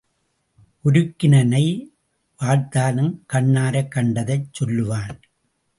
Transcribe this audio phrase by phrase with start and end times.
[0.85, 1.93] உருக்கின நெய்
[2.39, 5.21] வார்த்தாலும் கண்ணாரக் கண்டதைத் சொல்லுவான்.